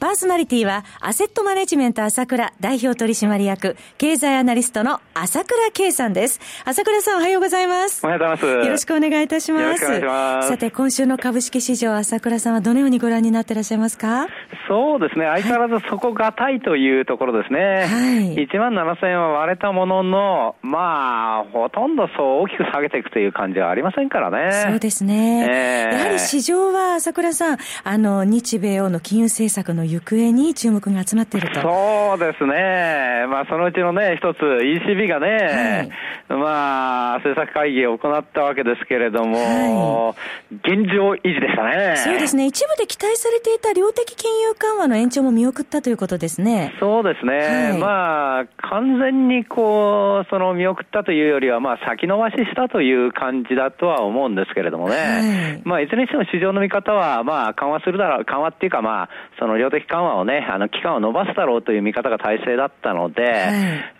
[0.00, 6.40] パーソナリティは、アセットマネジメント朝倉代表取締役、経済アナリストの朝倉慶さんです。
[6.64, 8.06] 朝倉さんおはようございます。
[8.06, 8.66] おはようございます。
[8.66, 9.62] よろしくお願いいたします。
[9.64, 10.48] よろしくお願いします。
[10.50, 14.28] さて、今週の株式市場、朝倉さんはどのようにご覧になっていらっしゃいますか？
[14.68, 15.24] そうですね。
[15.24, 17.58] 相変わらず底堅いというところですね。
[17.58, 18.36] はい。
[18.36, 24.52] 1万7000円は割れたものの、まあ、ほとんどそう大きく下げていくという感じはありませんからね。
[24.70, 25.46] そうですね。
[25.50, 31.60] えー、やはり市場は、朝倉さん、あの、日米欧の金融政策の行方に注目が集まっていると。
[31.60, 33.26] そうですね。
[33.28, 35.88] まあ、そのうちのね、一つ、ECB がね、
[36.28, 40.14] はい、まあ、政策会議を行ったわけですけれども、は
[40.52, 41.96] い、現状維持でしたね。
[41.96, 42.46] そうですね。
[42.46, 46.74] 一部で期待されていた量的金融緩和の延長も見送ったということですね。
[46.80, 47.38] そうですね。
[47.38, 55.60] はい、まあ、完全にこう、その見送ったというよりは、まあ、先延ばししたという感じだとは思うんですけれどもね。
[55.64, 59.08] まあ、いずれにしても市場の見方は、まあ、緩和するだろう、緩和っていうか、まあ、
[59.38, 63.34] その量的緩和をね、あの期間を延ばすだろうという見方が大勢だったので、はい、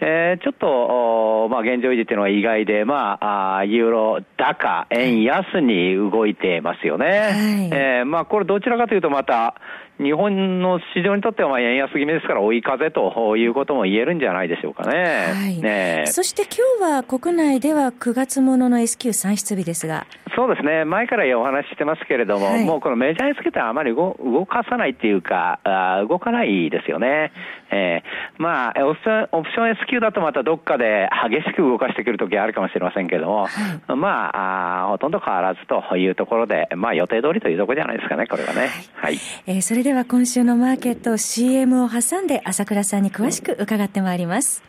[0.00, 7.06] えー、ちょっと、まあ、現状維持というのは意外で、まあ、あユーロ高、円安に動いてますよね。
[7.06, 9.54] はい、えー、まあ、これどちらかというとまた、
[9.98, 15.32] 日本の市場にとってはまあ円安気味ですから追い風ということも言えるんじゃないでしょうかね。
[15.34, 20.06] はい、ねそして今日は国内では9月ものの S q 算出日ですが。
[20.38, 20.84] そうですね。
[20.84, 24.14] 前からお話ししてますけれども、はい、もうこのメジャーにつけてあまり動
[24.46, 27.32] かさないっていうか、あ動かないですよね。
[27.72, 38.60] えー、まあ、オプション、オプション S q だとまたどっかで激しく動かしてくるときあるかもしれませんけれども、はい、まああ、ほとんど変わらずというところで、まあ予定通りというところじゃないですかね、これはね。
[38.60, 38.70] はい。
[38.94, 39.18] はい、
[39.48, 44.62] えー、それでは今週のマーケット CM を挟んで朝倉さんに詳しく伺ってまいります。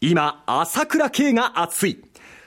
[0.00, 2.07] 今、朝倉慶が熱い。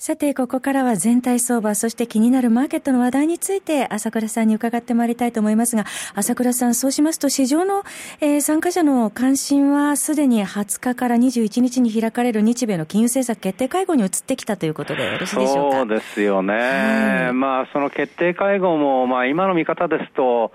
[0.00, 7.82] さて、ここからは全体相場、そして気になるマーケットの話題について、朝倉さんに伺ってまいりたいと思いますが、朝倉さん、そうしますと、市場の、
[8.20, 15.78] えー、参加者の関心は、すでに20日から21日に開かれる日米の金融政策決定会合に移ってきたということでよろしいでしょうか？
[15.78, 16.54] そうですよね。
[16.54, 20.52] はい、まあ、その決定会合も、まあ、今の見方ですと、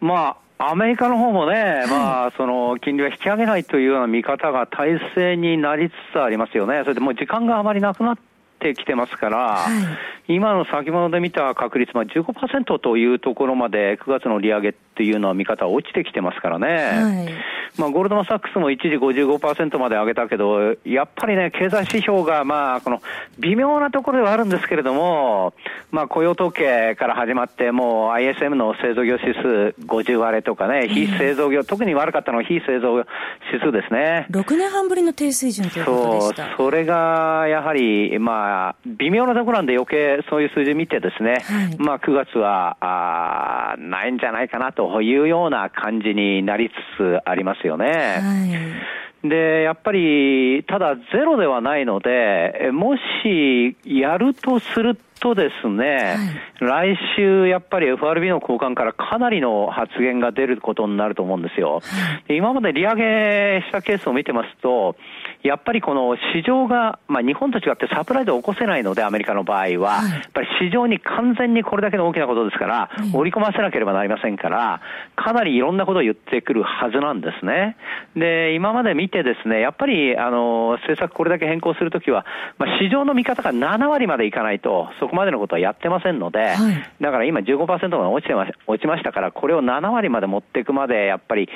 [0.00, 6.80] まあ、アメリカの方もね、まあ、その、金利は引き上げないというような見方が体制になりつつありますよね。
[6.84, 8.16] それでもう時間があまりなくなっ
[8.56, 16.66] ってきてますから、はい、今の先物で見た確率、まあ、15%というところまで9月の利上げっていうのは見方落ちてきてますからね。
[16.66, 23.02] はいまあ、ゴールドマン・サックスも一時55%まで上げたけど、やっぱりね、経済指標が、まあ、この、
[23.38, 25.52] 微妙なところではあるんですけれども、
[25.90, 33.04] まあ、雇用統計から始まって、もう ISM の製造業指数50割れとかね、非製造業、特に悪かったのは非製造業
[33.52, 34.26] 指数ですね。
[34.30, 36.44] 6年半ぶりの低水準ということでした。
[36.46, 47.86] そう、それが、やはり、まあ、微妙なところなんで余計そういう数字見てですね、はい、まあ、9月は、あないんじゃないかなというような感じになりつつありますよね。
[47.86, 56.16] はい、で、やっぱり、ただゼロではないので、もしやるとするとですね、
[56.60, 61.80] はい、来週やっぱり FRB の高官からかなりの発言が出ることになると思うんですよ。
[61.80, 61.80] は
[62.28, 64.96] い、今まで利上げしたケースを見てますと、
[65.42, 74.80] やっぱりこの市場が、まあ、日本と違ってサプライズを起こせないので、アメリカの場合は、はい、やっぱり市場に完全にこれだけの大きなことですから、織り込ませなければなりませんから、
[75.14, 77.76] かなりいろんなことを言ってくるはずなんですね。
[78.16, 82.26] で、今まで見てですね、やっぱり、あの、政策これだけ変更するときは、
[82.58, 91.48] まあ、市場の見方が7割までいかないと、そこまでのことはやってませんので、はい、だから今15%まで落ちてま落ちましたから、これを7割まで持っていくまで、やっぱり、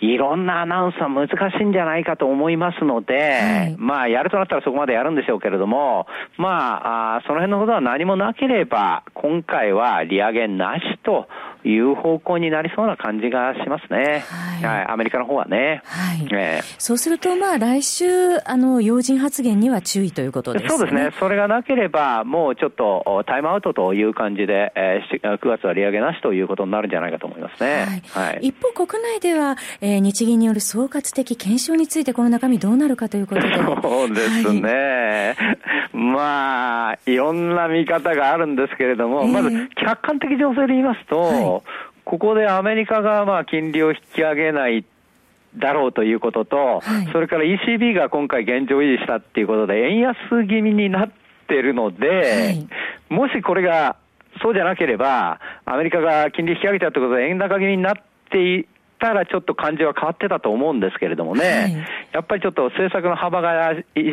[0.00, 6.06] いろんなアナウンスは難しいんじゃないかと思いますので、はい、まあ、やるとなったらそこまでやるんでしょうけれども、
[6.38, 11.28] まあ、あその辺のことは何もなければ、今回は利上げなしと、
[11.64, 14.24] いう方向になりそうな感じがしますね。
[14.28, 14.64] はい。
[14.64, 15.82] はい、アメリカの方はね。
[15.84, 16.28] はい。
[16.32, 20.68] えー、そうすると、まあ、来週、あの、要人発言には注意ということですね。
[20.70, 21.10] そうですね。
[21.18, 28.02] それがなければ、もうちょっとタイムアウトという感じで、えー、9月は利上げなしということになるんじゃないかと思いますね。
[28.08, 28.30] はい。
[28.30, 33.50] はい、一方、国内では、えー、日銀による総括的検証について、この中身どうなるかということで。
[33.82, 35.34] そうですね。
[35.36, 41.49] はい、まあ、いろんな見方があるんですけれども、えー、まず、客観的情勢で言いますと、はい
[42.04, 44.84] ここでアメリカがまあ金利を引き上げない
[45.56, 50.16] だろうということと、はい、それから ECB が今回現状維持したっていうことで、円安
[50.46, 51.10] 気味になっ
[51.48, 52.68] てるので、はい、
[53.08, 53.96] もしこれが
[54.42, 57.94] そうじゃなければ、アメリカが金利引き上げたってことで円高気味になっ
[58.30, 58.66] て
[59.00, 61.74] たらちょっと感じは変わってたと思うんですけれどもね、はい、
[62.12, 63.70] やっぱりちょっと政策の幅が、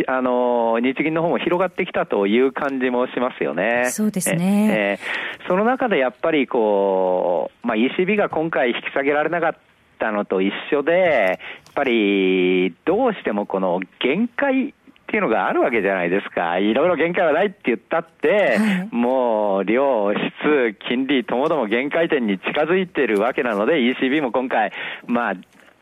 [0.07, 3.89] あの、日銀の方も広がってきたという感じもしますよね。
[3.92, 5.00] そうですね。
[5.39, 9.56] えー、その中でやっぱりこう、まあ ECB が今回引き下げられなかっ
[10.00, 11.38] たのと一緒で、やっ
[11.75, 14.74] ぱりどうしてもこの限界
[15.07, 16.59] っていうのがあるわけじゃないですか。
[16.59, 24.74] いろいろ限界はないって言ったって、はい、もう量、質、金利ともども限界点に近づいてるわけなので、ECB も今回、
[25.06, 25.33] まあ、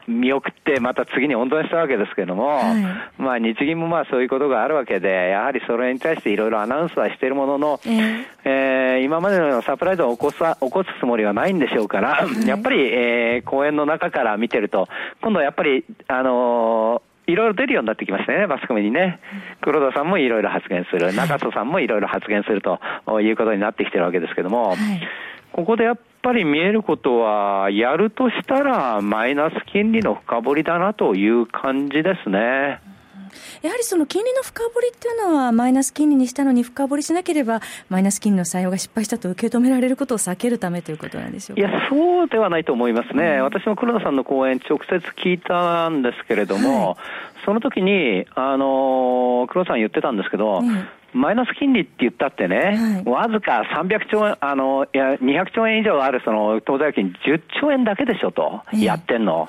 [0.07, 14.87] 見送ってまた次に温存したわけですけれども、はい、まあ日銀もまあそういうことがあるわけで、やはりそれに対していろいろアナウンスはしているものの、えー、えー、今までのようなサプライズを起こさ起こすつもりはないんでしょうから、はい、やっぱり、えー、公演の中から見てると、
[15.21, 19.19] 今度はやっぱり、あのーいろいろ出るようになってきましたね、マスコミにね。
[19.61, 22.79] 黒田さんもいろいろ発言する、中曽さんもいろいろ発言すると
[23.21, 24.77] いうことになってきてるわけですけども、はい、
[25.51, 32.79] ここでやっぱり見えることは、やるとしたらマイナス金利の深掘りだなという感じですね。
[33.61, 46.95] やはりその金利の深掘りっていうのは、マイナス金利にしたのに深掘りしなければ、マイナス金利の採用が失敗したと受け止められることを避けるためということなんでしょういや、そうではないと思いますね、うん、私も黒田さんの講演、直接聞いたんですけれども、はい、
[47.45, 59.47] その時に、あの黒田さん言ってたんですけど、うんマイナス金利って言ったってね、わ、ずか300兆円、あの、いや、200兆円以上あるその当座預金10兆円だけでしょと、やってんの。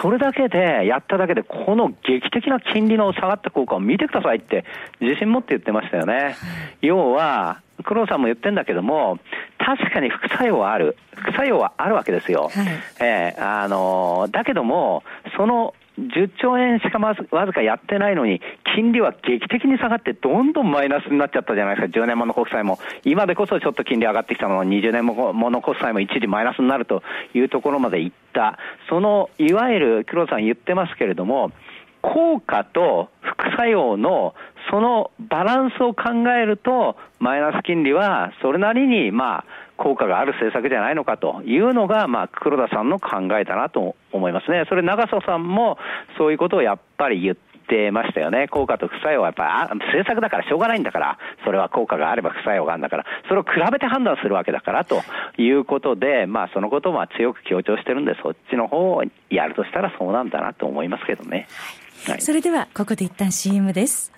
[0.00, 4.64] それだけで、やっただけで、この劇的な金利の下がった効果を見てくださいって、
[5.00, 6.36] 自信持って言ってましたよね。
[6.82, 9.18] 要は、黒田さんも言ってんだけども、
[9.58, 10.96] 確かに副作用はある。
[11.16, 12.50] 副作用はあるわけですよ。
[12.54, 12.66] はい、
[13.00, 15.02] えー、あのだけども、
[15.36, 18.40] その10兆円しかわずかやってないのに、
[18.76, 22.78] 金利は劇的に下がって、どんどんマイナスになっちゃったじゃないですか、10年もの国債も。
[23.04, 27.02] 今でこそちょっと金利上がってきたのに、20年もの国債も一時マイナスになると
[27.34, 28.58] いうところまでいった。
[28.88, 31.50] その、いわゆる、黒田さん言ってますけれども、
[32.00, 34.34] 効果と副作用の
[34.70, 39.44] そのバランスを考えると、マイナス金利はそれなりに、まあ、
[39.76, 44.64] 効果がある政策じゃないのかというのが、まあ、黒田さんの考えだなと思いますね。
[44.68, 45.78] それ、長曽さんも
[46.18, 47.36] そういうことをやっぱり言っ
[47.68, 48.48] てましたよね。
[48.48, 55.02] 効果と副作用はやっぱり、政策だからしょうがないんだから、それは効果があれば副作用があるんだから、それを比べて判断するわけだからと
[55.38, 61.46] いうことで、まあ、そのことを強く強調してるんで、そっちの方をやるとしたらそうなんだなと思いますけどね。
[62.06, 64.17] はい、それでは、ここで一旦 CM です。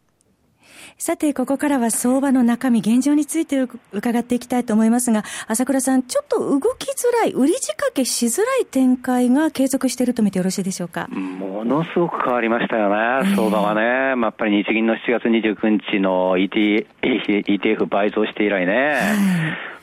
[1.03, 3.57] さて、ここからは相場の中身、現状について
[3.91, 11.07] 伺っていきたいと思いますが、朝倉さん、ちょっと動きづらい、売り仕掛けしづらい展開が継続していると見てよろしいでしょうか？
[11.07, 14.15] ものすごく変わりましたよね、相場はね。
[14.15, 18.99] まあ、やっぱり日銀の7月29日の ET ETF 倍増して以来ね。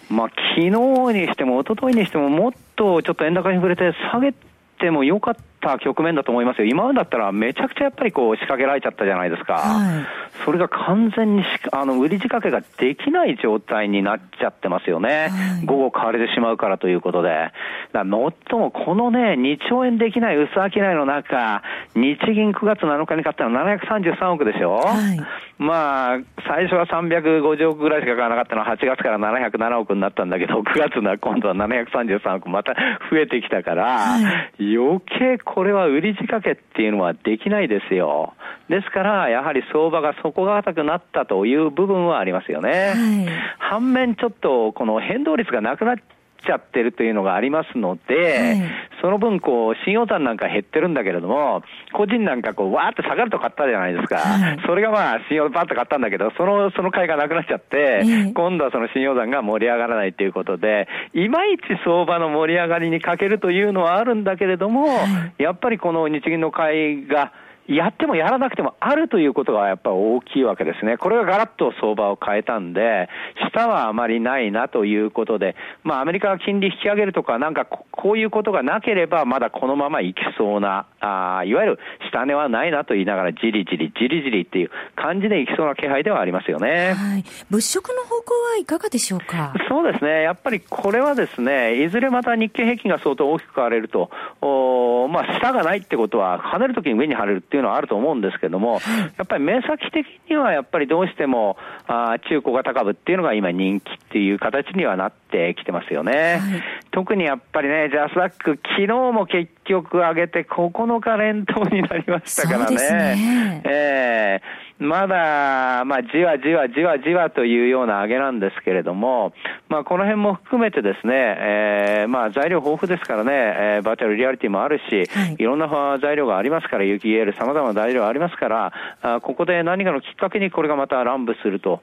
[0.09, 4.33] まあ、昨日にしても、一昨日にしても、もっとちょっと円高に触れて下げ
[4.79, 6.67] てもよかったた局面だと思いますよ。
[6.67, 9.55] 今までだったらめちゃくちゃやっぱりこう仕掛けられちゃったじゃないですか。
[9.55, 10.07] はい、
[10.45, 15.29] それが完全にしあの売り仕掛けができない状態になっちゃってますよね。
[15.31, 17.51] はい、午後買われてしまうからということで。
[17.93, 21.63] だもっともこのね、2兆円できない薄商いの中、
[21.95, 25.21] 日銀9月7日に買ったのは733億でしょ、はい、
[25.59, 32.75] まあ、最初は350億ぐらいしか買わなかったのは8月から707億になったんだけど、9月な今度は733億また
[33.11, 34.17] 増えてきたから、
[34.61, 38.35] 余計これは売り仕掛けっていうのはできないですよ。
[38.69, 42.71] ですから、やはり相場が底堅くなったという部分はありますよね。
[42.71, 43.29] はい、
[43.59, 45.97] 反面ちょっとこの変動率がなくなっ
[46.45, 54.19] ちゃってるというのがありますので、はい、その分、こう、信用残なんか減ってるんだけれども、個人なんかこう、わーって下がると買ったじゃないですか。
[54.19, 67.33] はい、それがまあ、信用バーッと買ったんだけど、その、その買いがなくなっちゃって、今度はその信用残が盛り上がらないということで、いまいち相場の盛り上がりに欠けるというのはあるんだけれども、はい、やっぱりこの日銀の買いが、
[67.69, 70.97] やってもやらなくてもあるということがやっぱり大きいわけですね。
[70.97, 73.09] これがガラッと相場を変えたんで、
[73.53, 81.79] 下はあまりないなということで、まあアメリカが金利引き上げるとか、なんかこういうことがなければ、まだこのままいきそうな、あいわゆる
[82.11, 86.95] 下値はないなと言いながら、じりじり、じりじりっていう感じでいきそうな気配ではありますよね。
[86.95, 87.25] はい。
[87.51, 89.53] 物色の方向はいかがでしょうか？
[89.69, 90.23] そうですね。
[90.23, 94.11] やっぱりこれはですね、いずれまた日経平均が相当大きく変われると、
[94.41, 98.81] おまあ下がないってことは、跳ねるときに上に跳ねるっていうのはあると思うんですけども、
[99.17, 106.41] やっぱり目先的にはやっぱりどうしても、あ中小型株っていうのが今人気っていう形にはなってきてますよね。
[106.41, 112.77] はい、特にやっぱりね、ジャスダック、昨日も結局上げて9日連投になりましたからね。
[112.77, 119.33] ねえーまだ、まあ、じわじわじわじわというような上げなんですけれども、
[119.69, 125.69] まあ、この辺も含めてですね、えー、まあ、材料豊富ですからね、えー、バーチャルリアリティもあるし、はい、いろんな
[126.01, 131.83] 材料がありますから、有機 EL、様々な材料がありますから、あここで何かのきっかけにこれがまた乱舞すると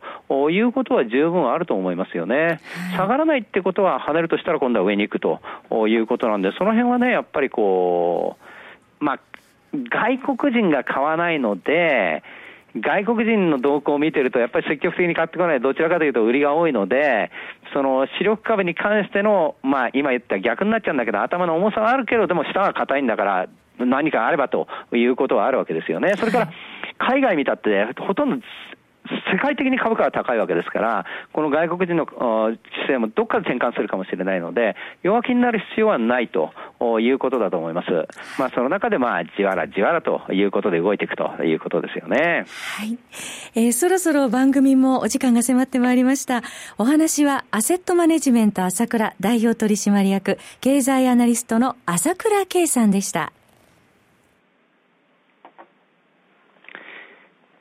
[0.50, 2.36] いうことは十分あると思いますよね。
[2.36, 2.60] はい、
[2.98, 5.40] 下がらないってことは跳ねるとしたら今度は上に行くと
[5.88, 8.38] いうことなんで、その辺はね、やっぱりこ
[9.02, 9.20] う、まあ、
[9.74, 12.24] 外国人が買わないので、
[12.78, 17.32] 外国人の動向を見てると、やっぱり積極的に買ってこない、どちらかというと売りが多いので、
[17.74, 23.48] その主力株に関しての、まあ今言った逆になっちゃうんだけど、頭の重さはあるけど、でも下は硬いんだから、
[23.80, 26.14] 何かあればということはあるわけですよね。
[26.18, 26.50] それから、
[26.98, 28.46] 海外見たって、ほとんど
[29.32, 36.52] 世界的に株価が高いわけですから、この外国人の姿勢もどっかで転換するかもしれないので、弱気になる必要はないと
[37.00, 37.90] いうことだと思います。
[38.40, 42.46] まあ、その中でまあ、じわらじわらということで動いていくということですよね。
[42.78, 42.98] はい。
[43.56, 46.42] えー、そろそろ番組もお時間が迫ってまいりました。
[46.78, 53.32] お話は、アセットマネジメント朝倉代表取締役、経済アナリストの朝倉圭さんでした。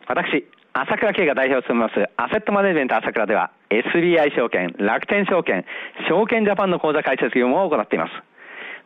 [0.07, 0.45] 私、
[0.75, 5.65] 朝倉慶が代表を務めますアセットマネジメント朝倉では SBI 証券、楽天証券、
[6.09, 8.11] 証券ジャパンの口座開設業務を行っています。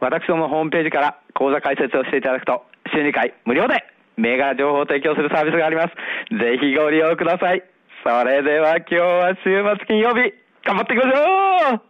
[0.00, 3.82] 私どもホームページから口座開設をしていただくと週2回無料で
[4.16, 5.88] 銘柄情報を提供するサービスがあります。
[6.30, 7.62] ぜひご利用ください。
[8.04, 10.32] それでは今日は週末金曜日、
[10.64, 11.80] 頑張っていきましょう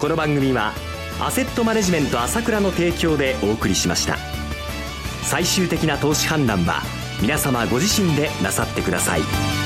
[0.00, 0.72] この番組は
[1.20, 4.16] アセットマネジメント朝倉の提供でお送りしました。
[5.22, 6.80] 最終的な投資判断は
[7.20, 9.57] 皆様ご自身でなさってください。